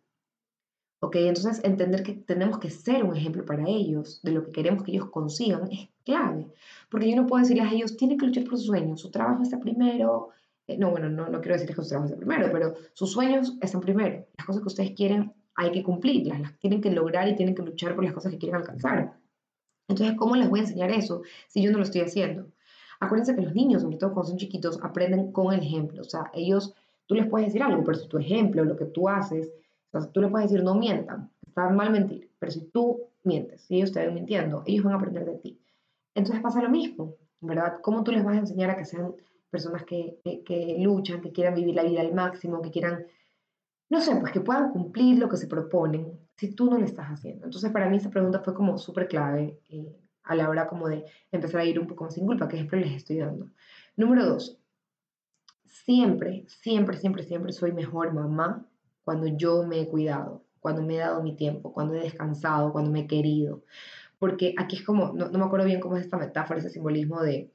¿Ok? 1.01 1.15
Entonces, 1.15 1.63
entender 1.63 2.03
que 2.03 2.13
tenemos 2.13 2.59
que 2.59 2.69
ser 2.69 3.03
un 3.03 3.15
ejemplo 3.15 3.43
para 3.45 3.67
ellos, 3.67 4.21
de 4.21 4.31
lo 4.31 4.43
que 4.43 4.51
queremos 4.51 4.83
que 4.83 4.91
ellos 4.91 5.09
consigan, 5.09 5.71
es 5.71 5.89
clave. 6.05 6.47
Porque 6.89 7.09
yo 7.09 7.15
no 7.15 7.25
puedo 7.25 7.41
decirles 7.41 7.65
a 7.65 7.73
ellos, 7.73 7.97
tienen 7.97 8.17
que 8.17 8.27
luchar 8.27 8.43
por 8.43 8.57
sus 8.57 8.67
sueños, 8.67 9.01
su 9.01 9.09
trabajo 9.09 9.41
está 9.41 9.59
primero. 9.59 10.29
Eh, 10.67 10.77
no, 10.77 10.91
bueno, 10.91 11.09
no, 11.09 11.27
no 11.27 11.41
quiero 11.41 11.53
decirles 11.53 11.75
que 11.75 11.83
su 11.83 11.89
trabajo 11.89 12.05
está 12.07 12.17
primero, 12.17 12.49
pero 12.51 12.75
sus 12.93 13.11
sueños 13.11 13.57
están 13.61 13.81
primero. 13.81 14.27
Las 14.37 14.45
cosas 14.45 14.61
que 14.61 14.67
ustedes 14.67 14.91
quieren 14.91 15.33
hay 15.55 15.71
que 15.71 15.83
cumplirlas, 15.83 16.39
las 16.39 16.57
tienen 16.59 16.81
que 16.81 16.91
lograr 16.91 17.27
y 17.27 17.35
tienen 17.35 17.55
que 17.55 17.63
luchar 17.63 17.95
por 17.95 18.03
las 18.03 18.13
cosas 18.13 18.31
que 18.31 18.37
quieren 18.37 18.55
alcanzar. 18.55 19.17
Entonces, 19.87 20.15
¿cómo 20.17 20.35
les 20.35 20.49
voy 20.49 20.59
a 20.59 20.63
enseñar 20.63 20.91
eso 20.91 21.21
si 21.47 21.61
yo 21.61 21.71
no 21.71 21.77
lo 21.77 21.83
estoy 21.83 22.01
haciendo? 22.01 22.47
Acuérdense 22.99 23.35
que 23.35 23.41
los 23.41 23.53
niños, 23.53 23.81
sobre 23.81 23.97
todo 23.97 24.13
cuando 24.13 24.29
son 24.29 24.37
chiquitos, 24.37 24.79
aprenden 24.83 25.31
con 25.31 25.53
el 25.53 25.61
ejemplo. 25.61 26.01
O 26.01 26.05
sea, 26.05 26.31
ellos, 26.33 26.75
tú 27.11 27.15
les 27.15 27.27
puedes 27.27 27.47
decir 27.47 27.61
algo, 27.61 27.83
pero 27.83 27.97
si 27.97 28.07
tu 28.07 28.17
ejemplo, 28.17 28.63
lo 28.63 28.77
que 28.77 28.85
tú 28.85 29.09
haces, 29.09 29.51
tú 30.13 30.21
le 30.21 30.29
puedes 30.29 30.49
decir, 30.49 30.63
no 30.63 30.75
mientan, 30.75 31.29
está 31.45 31.67
mal 31.67 31.91
mentir, 31.91 32.31
pero 32.39 32.53
si 32.53 32.69
tú 32.69 33.01
mientes, 33.25 33.63
si 33.63 33.75
ellos 33.75 33.91
te 33.91 33.99
ven 33.99 34.13
mintiendo, 34.13 34.63
ellos 34.65 34.85
van 34.85 34.93
a 34.93 34.95
aprender 34.95 35.25
de 35.25 35.35
ti. 35.39 35.59
Entonces 36.15 36.41
pasa 36.41 36.61
lo 36.61 36.69
mismo, 36.69 37.15
¿verdad? 37.41 37.79
¿Cómo 37.81 38.05
tú 38.05 38.13
les 38.13 38.23
vas 38.23 38.37
a 38.37 38.39
enseñar 38.39 38.69
a 38.69 38.77
que 38.77 38.85
sean 38.85 39.13
personas 39.49 39.83
que, 39.83 40.21
que, 40.23 40.77
luchan, 40.79 41.19
que 41.19 41.33
quieran 41.33 41.53
vivir 41.53 41.75
la 41.75 41.83
vida 41.83 41.99
al 41.99 42.13
máximo, 42.13 42.61
que 42.61 42.71
quieran, 42.71 43.05
no 43.89 43.99
sé, 43.99 44.15
pues 44.15 44.31
que 44.31 44.39
puedan 44.39 44.71
cumplir 44.71 45.19
lo 45.19 45.27
que 45.27 45.35
se 45.35 45.47
proponen 45.47 46.17
si 46.37 46.55
tú 46.55 46.71
no 46.71 46.77
lo 46.77 46.85
estás 46.85 47.07
haciendo? 47.07 47.43
Entonces 47.43 47.73
para 47.73 47.89
mí 47.89 47.97
esta 47.97 48.09
pregunta 48.09 48.39
fue 48.39 48.53
como 48.53 48.77
súper 48.77 49.09
clave 49.09 49.59
eh, 49.67 49.97
a 50.23 50.33
la 50.33 50.47
hora 50.47 50.65
como 50.69 50.87
de 50.87 51.03
empezar 51.29 51.59
a 51.59 51.65
ir 51.65 51.77
un 51.77 51.87
poco 51.87 52.09
sin 52.09 52.25
culpa, 52.25 52.47
que 52.47 52.55
ejemplo 52.55 52.79
les 52.79 52.93
estoy 52.93 53.17
dando. 53.17 53.47
Número 53.97 54.25
dos, 54.25 54.60
siempre, 55.71 56.45
siempre, 56.47 56.97
siempre, 56.97 57.23
siempre 57.23 57.53
soy 57.53 57.71
mejor 57.71 58.13
mamá 58.13 58.65
cuando 59.03 59.27
yo 59.27 59.63
me 59.63 59.81
he 59.81 59.87
cuidado, 59.87 60.43
cuando 60.59 60.83
me 60.83 60.95
he 60.95 60.99
dado 60.99 61.23
mi 61.23 61.35
tiempo, 61.35 61.73
cuando 61.73 61.95
he 61.95 62.01
descansado, 62.01 62.71
cuando 62.71 62.91
me 62.91 63.01
he 63.01 63.07
querido. 63.07 63.63
Porque 64.19 64.53
aquí 64.57 64.75
es 64.75 64.83
como, 64.83 65.13
no, 65.13 65.29
me 65.29 65.43
acuerdo 65.43 65.65
bien 65.65 65.79
cómo 65.79 65.97
es 65.97 66.03
esta 66.03 66.17
metáfora, 66.17 66.59
ese 66.59 66.69
simbolismo 66.69 67.21
de, 67.21 67.51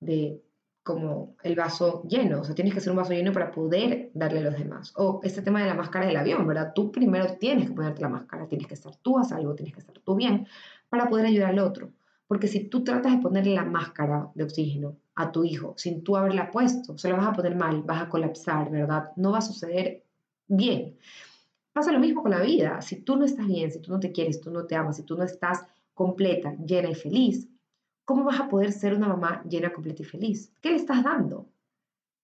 de 0.00 0.42
como 0.82 1.36
el 1.44 1.54
vaso 1.54 2.02
lleno, 2.08 2.40
o 2.40 2.44
sea, 2.44 2.56
tienes 2.56 2.74
que 2.74 2.80
ser 2.80 2.90
un 2.90 2.96
vaso 2.96 3.12
lleno 3.12 3.32
para 3.32 3.52
poder 3.52 4.10
darle 4.14 4.40
a 4.40 4.42
los 4.42 4.58
demás. 4.58 4.92
O 4.96 5.20
este 5.22 5.42
tema 5.42 5.60
de 5.60 5.68
la 5.68 5.74
máscara 5.74 6.06
del 6.06 6.16
avión, 6.16 6.44
¿verdad? 6.46 6.72
Tú 6.74 6.90
primero 6.90 7.36
tienes 7.38 7.68
que 7.68 7.74
ponerte 7.74 8.02
la 8.02 8.08
máscara, 8.08 8.48
tienes 8.48 8.66
que 8.66 8.74
estar 8.74 8.96
tú 8.96 9.18
a 9.18 9.24
salvo, 9.24 9.54
tienes 9.54 9.74
que 9.74 9.80
estar 9.80 9.96
tú 10.00 10.16
bien 10.16 10.48
para 10.88 11.08
poder 11.08 11.26
ayudar 11.26 11.50
al 11.50 11.60
otro. 11.60 11.92
Porque 12.26 12.48
si 12.48 12.64
tú 12.64 12.82
tratas 12.82 13.12
de 13.12 13.22
ponerle 13.22 13.54
la 13.54 13.64
máscara 13.64 14.30
de 14.34 14.42
oxígeno 14.42 14.96
a 15.14 15.30
tu 15.30 15.44
hijo 15.44 15.74
sin 15.76 16.02
tú 16.02 16.16
haberla 16.16 16.50
puesto, 16.50 16.96
se 16.96 17.08
la 17.08 17.16
vas 17.16 17.28
a 17.28 17.32
poner 17.32 17.54
mal, 17.54 17.82
vas 17.82 18.02
a 18.02 18.08
colapsar, 18.08 18.70
¿verdad? 18.70 19.10
No 19.16 19.32
va 19.32 19.38
a 19.38 19.42
suceder 19.42 20.04
bien. 20.46 20.96
Pasa 21.72 21.92
lo 21.92 22.00
mismo 22.00 22.22
con 22.22 22.30
la 22.30 22.40
vida. 22.40 22.80
Si 22.82 23.00
tú 23.02 23.16
no 23.16 23.24
estás 23.24 23.46
bien, 23.46 23.70
si 23.70 23.80
tú 23.80 23.92
no 23.92 24.00
te 24.00 24.12
quieres, 24.12 24.40
tú 24.40 24.50
no 24.50 24.66
te 24.66 24.76
amas, 24.76 24.96
si 24.96 25.04
tú 25.04 25.16
no 25.16 25.24
estás 25.24 25.66
completa, 25.94 26.54
llena 26.56 26.90
y 26.90 26.94
feliz, 26.94 27.48
¿cómo 28.04 28.24
vas 28.24 28.40
a 28.40 28.48
poder 28.48 28.72
ser 28.72 28.94
una 28.94 29.08
mamá 29.08 29.42
llena, 29.48 29.72
completa 29.72 30.02
y 30.02 30.04
feliz? 30.04 30.52
¿Qué 30.60 30.70
le 30.70 30.76
estás 30.76 31.02
dando? 31.02 31.48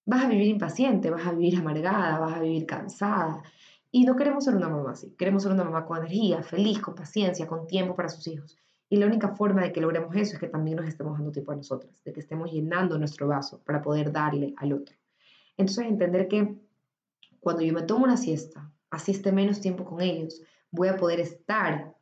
Vas 0.04 0.24
a 0.24 0.28
vivir 0.28 0.48
impaciente, 0.48 1.10
vas 1.10 1.26
a 1.26 1.32
vivir 1.32 1.58
amargada, 1.58 2.18
vas 2.18 2.34
a 2.34 2.40
vivir 2.40 2.66
cansada. 2.66 3.42
Y 3.90 4.04
no 4.04 4.16
queremos 4.16 4.44
ser 4.44 4.54
una 4.54 4.68
mamá 4.68 4.92
así, 4.92 5.14
queremos 5.16 5.42
ser 5.42 5.52
una 5.52 5.64
mamá 5.64 5.86
con 5.86 5.98
energía, 5.98 6.42
feliz, 6.42 6.80
con 6.80 6.94
paciencia, 6.94 7.46
con 7.46 7.66
tiempo 7.66 7.94
para 7.94 8.08
sus 8.10 8.26
hijos. 8.26 8.58
Y 8.90 8.96
la 8.96 9.06
única 9.06 9.28
forma 9.36 9.62
de 9.62 9.72
que 9.72 9.80
logremos 9.80 10.14
eso 10.16 10.34
es 10.34 10.40
que 10.40 10.48
también 10.48 10.76
nos 10.76 10.86
estemos 10.86 11.18
dando 11.18 11.30
tiempo 11.30 11.52
a 11.52 11.56
nosotras, 11.56 12.02
de 12.04 12.12
que 12.12 12.20
estemos 12.20 12.50
llenando 12.50 12.98
nuestro 12.98 13.28
vaso 13.28 13.62
para 13.64 13.82
poder 13.82 14.12
darle 14.12 14.54
al 14.56 14.72
otro. 14.72 14.96
Entonces, 15.56 15.86
entender 15.86 16.28
que 16.28 16.56
cuando 17.40 17.62
yo 17.62 17.74
me 17.74 17.82
tomo 17.82 18.04
una 18.04 18.16
siesta, 18.16 18.70
así 18.90 19.12
esté 19.12 19.32
menos 19.32 19.60
tiempo 19.60 19.84
con 19.84 20.00
ellos, 20.00 20.40
voy 20.70 20.88
a 20.88 20.96
poder 20.96 21.20
estar 21.20 21.94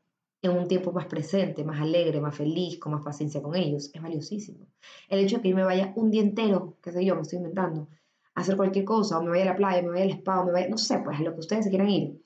en 0.43 0.51
un 0.53 0.69
tiempo 0.69 0.93
más 0.93 1.07
presente, 1.07 1.65
más 1.65 1.81
alegre, 1.81 2.21
más 2.21 2.37
feliz, 2.37 2.79
con 2.79 2.93
más 2.93 3.03
paciencia 3.03 3.43
con 3.43 3.57
ellos, 3.57 3.91
es 3.93 4.03
valiosísimo. 4.03 4.67
El 5.09 5.21
hecho 5.21 5.37
de 5.37 5.43
que 5.43 5.49
yo 5.51 5.57
me 5.57 5.65
vaya 5.65 5.93
un 5.97 6.11
día 6.11 6.23
entero, 6.23 6.77
qué 6.83 6.93
sé 6.93 7.05
yo, 7.05 7.17
me 7.17 7.23
estoy 7.23 7.39
inventando, 7.39 7.89
a 8.35 8.41
hacer 8.41 8.57
cualquier 8.57 8.85
cosa, 8.85 9.19
o 9.19 9.23
me 9.23 9.31
vaya 9.31 9.45
a 9.45 9.47
la 9.47 9.57
playa, 9.57 9.83
me 9.83 9.89
vaya 9.89 10.05
al 10.05 10.11
spa, 10.11 10.41
o 10.41 10.47
me 10.47 10.53
vaya, 10.53 10.69
no 10.69 10.79
sé, 10.79 10.99
pues 10.99 11.19
a 11.19 11.23
lo 11.23 11.35
que 11.35 11.41
ustedes 11.41 11.65
se 11.65 11.71
quieran 11.71 11.89
ir, 11.89 12.23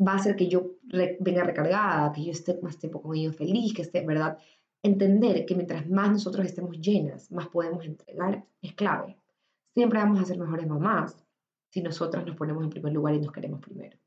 va 0.00 0.12
a 0.12 0.16
hacer 0.16 0.36
que 0.36 0.48
yo 0.48 0.72
venga 1.20 1.44
recargada, 1.44 2.12
que 2.12 2.24
yo 2.24 2.30
esté 2.30 2.58
más 2.62 2.78
tiempo 2.78 3.02
con 3.02 3.16
ellos 3.16 3.36
feliz, 3.36 3.74
que 3.74 3.82
esté, 3.82 4.04
¿verdad? 4.06 4.38
Entender 4.82 5.44
que 5.44 5.54
mientras 5.54 5.88
más 5.88 6.10
nosotros 6.10 6.46
estemos 6.46 6.78
llenas, 6.80 7.30
más 7.32 7.48
podemos 7.48 7.84
entregar, 7.84 8.44
es 8.62 8.74
clave. 8.74 9.16
Siempre 9.74 9.98
vamos 9.98 10.20
a 10.20 10.24
ser 10.24 10.38
mejores 10.38 10.66
mamás 10.66 11.24
si 11.70 11.82
nosotras 11.82 12.24
nos 12.24 12.36
ponemos 12.36 12.64
en 12.64 12.70
primer 12.70 12.92
lugar 12.92 13.14
y 13.14 13.20
nos 13.20 13.32
queremos 13.32 13.60
primero. 13.60 13.98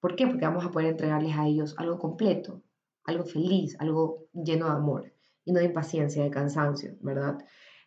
¿Por 0.00 0.16
qué? 0.16 0.26
Porque 0.26 0.44
vamos 0.44 0.64
a 0.64 0.70
poder 0.70 0.88
entregarles 0.88 1.36
a 1.36 1.46
ellos 1.46 1.74
algo 1.78 1.98
completo, 1.98 2.62
algo 3.04 3.24
feliz, 3.24 3.76
algo 3.78 4.26
lleno 4.32 4.66
de 4.66 4.72
amor 4.72 5.12
y 5.44 5.52
no 5.52 5.60
de 5.60 5.66
impaciencia, 5.66 6.24
de 6.24 6.30
cansancio, 6.30 6.96
¿verdad? 7.00 7.38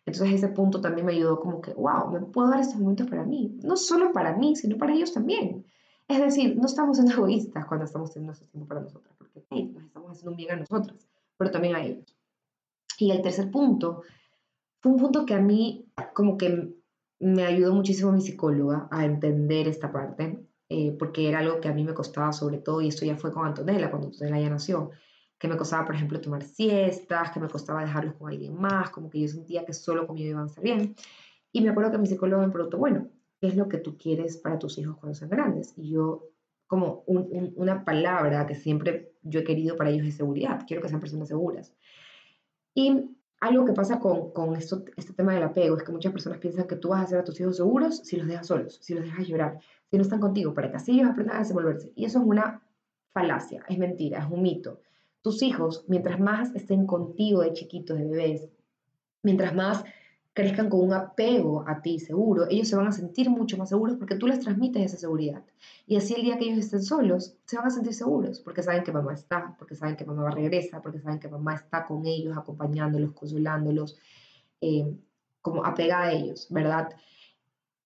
Entonces 0.06 0.34
ese 0.34 0.48
punto 0.48 0.80
también 0.80 1.06
me 1.06 1.12
ayudó 1.12 1.40
como 1.40 1.60
que, 1.60 1.74
wow, 1.74 2.10
me 2.10 2.20
puedo 2.20 2.48
dar 2.48 2.60
estos 2.60 2.78
momentos 2.78 3.08
para 3.08 3.24
mí, 3.24 3.58
no 3.62 3.76
solo 3.76 4.12
para 4.12 4.36
mí, 4.36 4.54
sino 4.54 4.78
para 4.78 4.94
ellos 4.94 5.12
también. 5.12 5.66
Es 6.08 6.20
decir, 6.20 6.56
no 6.56 6.66
estamos 6.66 6.96
siendo 6.96 7.14
egoístas 7.14 7.66
cuando 7.66 7.84
estamos 7.84 8.12
teniendo 8.12 8.32
ese 8.32 8.46
tiempo 8.46 8.68
para 8.68 8.80
nosotras, 8.80 9.14
porque 9.18 9.42
nos 9.50 9.84
estamos 9.84 10.12
haciendo 10.12 10.30
un 10.30 10.36
bien 10.36 10.52
a 10.52 10.56
nosotras, 10.56 11.08
pero 11.36 11.50
también 11.50 11.74
a 11.74 11.82
ellos. 11.82 12.16
Y 12.98 13.10
el 13.10 13.22
tercer 13.22 13.50
punto 13.50 14.02
fue 14.80 14.92
un 14.92 14.98
punto 14.98 15.26
que 15.26 15.34
a 15.34 15.40
mí 15.40 15.90
como 16.14 16.36
que 16.36 16.74
me 17.18 17.44
ayudó 17.44 17.74
muchísimo 17.74 18.12
mi 18.12 18.20
psicóloga 18.20 18.88
a 18.90 19.04
entender 19.04 19.66
esta 19.68 19.90
parte, 19.90 20.46
eh, 20.68 20.96
porque 20.98 21.28
era 21.28 21.40
algo 21.40 21.60
que 21.60 21.68
a 21.68 21.72
mí 21.72 21.82
me 21.82 21.94
costaba 21.94 22.32
sobre 22.32 22.58
todo, 22.58 22.80
y 22.80 22.88
esto 22.88 23.04
ya 23.04 23.16
fue 23.16 23.32
con 23.32 23.46
Antonella, 23.46 23.90
cuando 23.90 24.08
Antonella 24.08 24.40
ya 24.40 24.50
nació, 24.50 24.90
que 25.38 25.48
me 25.48 25.56
costaba, 25.56 25.84
por 25.84 25.94
ejemplo, 25.94 26.20
tomar 26.20 26.42
siestas, 26.42 27.30
que 27.30 27.40
me 27.40 27.48
costaba 27.48 27.82
dejarlos 27.82 28.14
con 28.14 28.30
alguien 28.30 28.56
más, 28.58 28.90
como 28.90 29.10
que 29.10 29.20
yo 29.20 29.28
sentía 29.28 29.64
que 29.64 29.72
solo 29.72 30.06
conmigo 30.06 30.30
iban 30.30 30.44
a 30.44 30.46
estar 30.46 30.64
bien. 30.64 30.94
Y 31.52 31.60
me 31.60 31.70
acuerdo 31.70 31.90
que 31.90 31.98
mi 31.98 32.06
psicólogo 32.06 32.42
me 32.42 32.52
preguntó, 32.52 32.78
bueno, 32.78 33.08
¿qué 33.40 33.48
es 33.48 33.56
lo 33.56 33.68
que 33.68 33.78
tú 33.78 33.96
quieres 33.96 34.36
para 34.36 34.58
tus 34.58 34.78
hijos 34.78 34.96
cuando 34.96 35.14
sean 35.14 35.30
grandes? 35.30 35.74
Y 35.76 35.90
yo, 35.90 36.28
como 36.66 37.04
una 37.06 37.84
palabra 37.84 38.46
que 38.46 38.54
siempre 38.54 39.12
yo 39.22 39.40
he 39.40 39.44
querido 39.44 39.76
para 39.76 39.90
ellos 39.90 40.06
es 40.06 40.16
seguridad, 40.16 40.64
quiero 40.66 40.82
que 40.82 40.88
sean 40.88 41.00
personas 41.00 41.28
seguras. 41.28 41.72
Y 42.74 43.16
algo 43.40 43.64
que 43.64 43.72
pasa 43.72 44.00
con, 44.00 44.32
con 44.32 44.56
este 44.56 45.12
tema 45.14 45.34
del 45.34 45.42
apego 45.42 45.76
es 45.76 45.82
que 45.82 45.92
muchas 45.92 46.12
personas 46.12 46.38
piensan 46.38 46.66
que 46.66 46.76
tú 46.76 46.88
vas 46.88 47.00
a 47.00 47.04
hacer 47.04 47.18
a 47.18 47.24
tus 47.24 47.38
hijos 47.40 47.56
seguros 47.56 47.98
si 47.98 48.16
los 48.16 48.26
dejas 48.26 48.46
solos, 48.46 48.78
si 48.82 48.94
los 48.94 49.04
dejas 49.04 49.26
llorar, 49.26 49.60
si 49.90 49.96
no 49.96 50.02
están 50.02 50.20
contigo, 50.20 50.54
para 50.54 50.70
que 50.70 50.76
así 50.76 50.92
ellos 50.92 51.10
aprendan 51.10 51.36
a 51.36 51.40
desenvolverse. 51.40 51.92
Y 51.94 52.04
eso 52.04 52.18
es 52.18 52.24
una 52.24 52.62
falacia, 53.12 53.64
es 53.68 53.78
mentira, 53.78 54.20
es 54.20 54.30
un 54.30 54.42
mito. 54.42 54.80
Tus 55.22 55.42
hijos, 55.42 55.84
mientras 55.88 56.20
más 56.20 56.54
estén 56.54 56.86
contigo 56.86 57.42
de 57.42 57.52
chiquitos, 57.52 57.98
de 57.98 58.04
bebés, 58.04 58.48
mientras 59.22 59.54
más 59.54 59.84
crezcan 60.36 60.68
con 60.68 60.80
un 60.80 60.92
apego 60.92 61.64
a 61.66 61.80
ti 61.80 61.98
seguro, 61.98 62.46
ellos 62.50 62.68
se 62.68 62.76
van 62.76 62.86
a 62.86 62.92
sentir 62.92 63.30
mucho 63.30 63.56
más 63.56 63.70
seguros 63.70 63.96
porque 63.96 64.16
tú 64.16 64.26
les 64.26 64.38
transmites 64.38 64.84
esa 64.84 64.98
seguridad. 64.98 65.42
Y 65.86 65.96
así 65.96 66.12
el 66.12 66.24
día 66.24 66.36
que 66.36 66.44
ellos 66.44 66.58
estén 66.58 66.82
solos, 66.82 67.38
se 67.46 67.56
van 67.56 67.68
a 67.68 67.70
sentir 67.70 67.94
seguros 67.94 68.40
porque 68.40 68.62
saben 68.62 68.84
que 68.84 68.92
mamá 68.92 69.14
está, 69.14 69.56
porque 69.58 69.74
saben 69.74 69.96
que 69.96 70.04
mamá 70.04 70.30
regresa, 70.30 70.82
porque 70.82 71.00
saben 71.00 71.20
que 71.20 71.28
mamá 71.28 71.54
está 71.54 71.86
con 71.86 72.04
ellos, 72.04 72.36
acompañándolos, 72.36 73.14
consolándolos, 73.14 73.98
eh, 74.60 74.94
como 75.40 75.64
apegada 75.64 76.08
a 76.08 76.12
ellos, 76.12 76.48
¿verdad? 76.50 76.90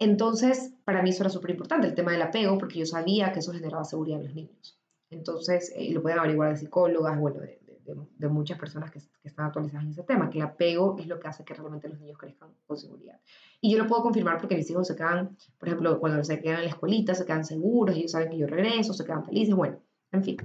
Entonces, 0.01 0.75
para 0.85 1.03
mí 1.03 1.11
eso 1.11 1.23
era 1.23 1.31
súper 1.31 1.53
importante, 1.53 1.87
el 1.87 1.95
tema 1.95 2.11
del 2.11 2.23
apego, 2.23 2.59
porque 2.59 2.81
yo 2.81 2.87
sabía 2.87 3.33
que 3.33 3.39
eso 3.39 3.53
generaba 3.53 3.85
seguridad 3.85 4.19
en 4.19 4.27
los 4.27 4.35
niños. 4.35 4.77
Entonces, 5.11 5.73
eh, 5.77 5.93
lo 5.93 6.03
pueden 6.03 6.19
averiguar 6.19 6.51
de 6.51 6.57
psicólogas, 6.57 7.17
bueno, 7.17 7.43
de, 7.43 7.61
de, 7.95 8.29
muchas 8.29 8.59
personas 8.59 8.91
que, 8.91 9.01
que, 9.01 9.29
están 9.29 9.47
actualizadas 9.47 9.85
en 9.85 9.91
ese 9.91 10.03
tema, 10.03 10.31
que 10.31 10.39
el 10.39 10.45
apego 10.45 10.97
es 10.99 11.07
lo 11.07 11.19
que 11.19 11.29
hace 11.29 11.45
que 11.45 11.55
realmente 11.55 11.89
los 11.89 12.01
niños 12.01 12.19
crezcan 12.19 12.51
con 12.67 12.77
seguridad. 12.77 13.21
Y 13.61 13.73
yo 13.73 13.79
lo 13.79 13.87
puedo 13.87 14.03
confirmar 14.03 14.39
porque 14.39 14.57
mis 14.57 14.71
hijos 14.71 14.87
se 14.87 14.97
quedan, 14.97 15.37
por 15.59 15.69
ejemplo, 15.69 15.99
cuando 16.01 16.23
se 16.25 16.41
quedan 16.41 16.59
en 16.59 16.65
la 16.65 16.71
escuelita, 16.71 17.15
se 17.15 17.25
quedan 17.25 17.45
seguros, 17.45 17.97
ellos 17.97 18.13
saben 18.13 18.31
que 18.31 18.39
yo 18.39 18.47
regreso, 18.47 18.93
se 18.93 19.05
quedan 19.05 19.25
felices, 19.25 19.55
bueno, 19.55 19.79
en 20.13 20.25
fin, 20.25 20.37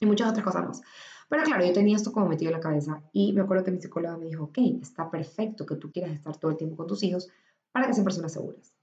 y 0.00 0.06
muchas 0.06 0.30
otras 0.30 0.44
cosas 0.44 0.66
más. 0.66 0.82
Pero 1.28 1.42
claro, 1.42 1.64
yo 1.64 1.72
tenía 1.72 1.96
esto 1.96 2.12
como 2.12 2.28
metido 2.28 2.50
en 2.50 2.56
la 2.56 2.62
cabeza 2.62 3.02
y 3.12 3.32
me 3.32 3.40
acuerdo 3.40 3.64
que 3.64 3.70
mi 3.70 3.80
psicóloga 3.80 4.16
me 4.16 4.26
dijo, 4.26 4.44
ok, 4.44 4.58
está 4.80 5.10
perfecto 5.10 5.64
que 5.64 5.76
tú 5.76 5.90
quieras 5.90 6.12
estar 6.12 6.36
todo 6.36 6.50
el 6.50 6.56
tiempo 6.56 6.76
con 6.76 6.86
tus 6.86 7.02
hijos 7.02 7.28
para 7.72 7.86
que 7.86 7.94
sean 7.94 8.04
personas 8.04 8.32
seguras. 8.32 8.74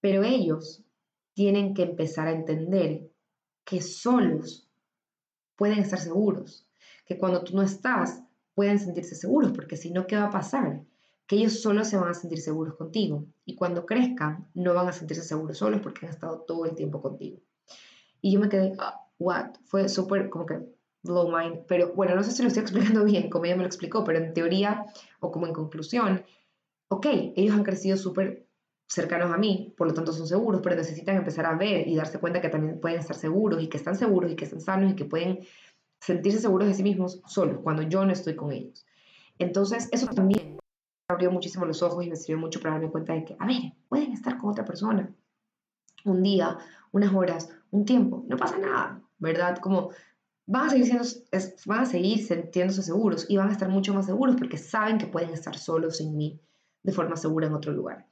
Pero 0.00 0.22
ellos 0.22 0.84
tienen 1.34 1.74
que 1.74 1.82
empezar 1.82 2.28
a 2.28 2.32
entender 2.32 3.10
que 3.64 3.82
solos 3.82 4.70
pueden 5.56 5.80
estar 5.80 5.98
seguros 5.98 6.67
que 7.08 7.18
cuando 7.18 7.42
tú 7.42 7.56
no 7.56 7.62
estás 7.62 8.22
pueden 8.54 8.78
sentirse 8.78 9.14
seguros, 9.14 9.52
porque 9.52 9.76
si 9.76 9.90
no, 9.90 10.06
¿qué 10.06 10.16
va 10.16 10.24
a 10.24 10.30
pasar? 10.30 10.82
Que 11.26 11.36
ellos 11.36 11.60
solo 11.60 11.84
se 11.84 11.96
van 11.96 12.10
a 12.10 12.14
sentir 12.14 12.40
seguros 12.40 12.74
contigo 12.74 13.24
y 13.44 13.56
cuando 13.56 13.86
crezcan 13.86 14.46
no 14.54 14.74
van 14.74 14.88
a 14.88 14.92
sentirse 14.92 15.22
seguros 15.22 15.58
solos 15.58 15.80
porque 15.80 16.06
han 16.06 16.12
estado 16.12 16.40
todo 16.40 16.66
el 16.66 16.74
tiempo 16.74 17.00
contigo. 17.00 17.38
Y 18.20 18.32
yo 18.32 18.40
me 18.40 18.48
quedé, 18.48 18.74
ah, 18.78 19.06
what? 19.18 19.54
Fue 19.64 19.88
súper 19.88 20.28
como 20.28 20.44
que 20.44 20.60
blow 21.02 21.34
mind, 21.34 21.64
pero 21.66 21.94
bueno, 21.94 22.14
no 22.14 22.22
sé 22.22 22.32
si 22.32 22.42
lo 22.42 22.48
estoy 22.48 22.62
explicando 22.62 23.04
bien 23.04 23.30
como 23.30 23.46
ella 23.46 23.56
me 23.56 23.62
lo 23.62 23.68
explicó, 23.68 24.04
pero 24.04 24.18
en 24.18 24.34
teoría 24.34 24.84
o 25.20 25.30
como 25.30 25.46
en 25.46 25.54
conclusión, 25.54 26.24
ok, 26.88 27.06
ellos 27.36 27.54
han 27.54 27.64
crecido 27.64 27.96
súper 27.96 28.46
cercanos 28.88 29.30
a 29.32 29.36
mí, 29.36 29.74
por 29.76 29.86
lo 29.86 29.94
tanto 29.94 30.12
son 30.12 30.26
seguros, 30.26 30.60
pero 30.62 30.74
necesitan 30.74 31.16
empezar 31.16 31.44
a 31.46 31.54
ver 31.54 31.86
y 31.86 31.94
darse 31.94 32.18
cuenta 32.18 32.40
que 32.40 32.48
también 32.48 32.80
pueden 32.80 32.98
estar 32.98 33.14
seguros 33.14 33.62
y 33.62 33.68
que 33.68 33.76
están 33.76 33.96
seguros 33.96 34.32
y 34.32 34.34
que 34.34 34.44
están 34.44 34.62
sanos 34.62 34.92
y 34.92 34.96
que 34.96 35.04
pueden 35.04 35.40
sentirse 36.00 36.38
seguros 36.38 36.68
de 36.68 36.74
sí 36.74 36.82
mismos 36.82 37.20
solos, 37.26 37.60
cuando 37.62 37.82
yo 37.82 38.04
no 38.04 38.12
estoy 38.12 38.36
con 38.36 38.52
ellos. 38.52 38.86
Entonces, 39.38 39.88
eso 39.92 40.06
también 40.08 40.54
me 40.54 40.58
abrió 41.08 41.30
muchísimo 41.30 41.64
los 41.64 41.82
ojos 41.82 42.04
y 42.04 42.10
me 42.10 42.16
sirvió 42.16 42.38
mucho 42.38 42.60
para 42.60 42.74
darme 42.74 42.90
cuenta 42.90 43.14
de 43.14 43.24
que, 43.24 43.36
a 43.38 43.46
ver, 43.46 43.72
pueden 43.88 44.12
estar 44.12 44.38
con 44.38 44.50
otra 44.50 44.64
persona 44.64 45.12
un 46.04 46.22
día, 46.22 46.58
unas 46.92 47.14
horas, 47.14 47.50
un 47.70 47.84
tiempo, 47.84 48.24
no 48.28 48.36
pasa 48.36 48.58
nada, 48.58 49.02
¿verdad? 49.18 49.58
Como 49.58 49.90
van 50.46 50.66
a 50.66 50.70
seguir, 50.70 50.86
siendo, 50.86 51.04
van 51.66 51.80
a 51.80 51.86
seguir 51.86 52.26
sintiéndose 52.26 52.82
seguros 52.82 53.26
y 53.28 53.36
van 53.36 53.48
a 53.48 53.52
estar 53.52 53.68
mucho 53.68 53.92
más 53.92 54.06
seguros 54.06 54.36
porque 54.36 54.56
saben 54.56 54.98
que 54.98 55.06
pueden 55.06 55.30
estar 55.30 55.58
solos 55.58 55.98
sin 55.98 56.16
mí 56.16 56.40
de 56.82 56.92
forma 56.92 57.16
segura 57.16 57.46
en 57.46 57.54
otro 57.54 57.72
lugar. 57.72 58.06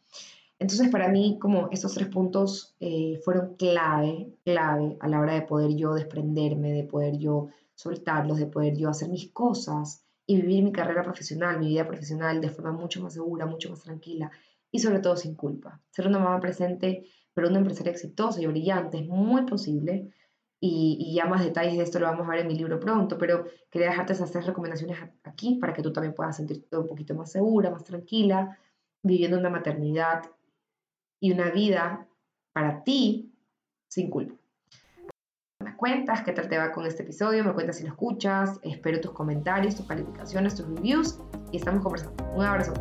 Entonces, 0.59 0.89
para 0.89 1.09
mí, 1.09 1.39
como 1.41 1.69
estos 1.71 1.95
tres 1.95 2.09
puntos 2.09 2.75
eh, 2.81 3.21
fueron 3.25 3.57
clave, 3.57 4.33
clave 4.45 4.97
a 5.01 5.09
la 5.09 5.21
hora 5.21 5.35
de 5.35 5.43
poder 5.43 5.75
yo 5.77 5.95
desprenderme, 5.95 6.73
de 6.73 6.85
poder 6.85 7.19
yo 7.19 7.49
soltarlos, 7.77 8.39
de 8.39 8.47
poder 8.47 8.77
yo 8.77 8.89
hacer 8.89 9.09
mis 9.09 9.31
cosas 9.33 10.05
y 10.27 10.37
vivir 10.41 10.65
mi 10.65 10.73
carrera 10.73 11.05
profesional, 11.05 11.61
mi 11.61 11.69
vida 11.69 11.87
profesional 11.87 12.41
de 12.41 12.51
forma 12.51 12.73
mucho 12.73 13.01
más 13.01 13.13
segura, 13.13 13.47
mucho 13.47 13.71
más 13.71 13.83
tranquila 13.83 14.31
y 14.73 14.81
sobre 14.81 14.99
todo 14.99 15.17
sin 15.17 15.37
culpa. 15.37 15.81
Ser 15.91 16.09
una 16.09 16.19
mamá 16.19 16.41
presente, 16.41 17.07
pero 17.33 17.49
una 17.49 17.59
empresaria 17.59 17.93
exitosa 17.93 18.41
y 18.41 18.47
brillante 18.47 18.99
es 18.99 19.07
muy 19.07 19.43
posible 19.45 20.11
y, 20.59 21.15
ya 21.15 21.27
más 21.27 21.45
detalles 21.45 21.77
de 21.77 21.85
esto 21.85 22.01
lo 22.01 22.07
vamos 22.07 22.27
a 22.27 22.31
ver 22.31 22.41
en 22.41 22.49
mi 22.49 22.57
libro 22.57 22.81
pronto, 22.81 23.19
pero 23.19 23.45
quería 23.71 23.91
dejarte 23.91 24.15
esas 24.15 24.33
tres 24.33 24.47
recomendaciones 24.47 24.99
aquí 25.23 25.59
para 25.61 25.75
que 25.75 25.83
tú 25.83 25.93
también 25.93 26.15
puedas 26.15 26.37
sentirte 26.37 26.77
un 26.77 26.87
poquito 26.87 27.15
más 27.15 27.31
segura, 27.31 27.71
más 27.71 27.85
tranquila, 27.85 28.59
viviendo 29.03 29.39
una 29.39 29.51
maternidad 29.51 30.23
y 31.21 31.31
una 31.31 31.51
vida 31.51 32.09
para 32.53 32.83
ti 32.83 33.33
sin 33.87 34.11
culpa 34.11 34.35
cuentas 35.77 36.23
qué 36.23 36.33
tal 36.33 36.49
te 36.49 36.59
va 36.59 36.73
con 36.73 36.87
este 36.87 37.03
episodio, 37.03 37.45
me 37.45 37.53
cuentas 37.53 37.77
si 37.77 37.85
lo 37.85 37.91
escuchas, 37.91 38.59
espero 38.63 39.01
tus 39.01 39.13
comentarios, 39.13 39.77
tus 39.77 39.87
calificaciones, 39.87 40.55
tus 40.55 40.67
reviews 40.67 41.19
y 41.53 41.59
estamos 41.59 41.83
conversando. 41.83 42.25
Un 42.35 42.45
abrazo. 42.45 42.73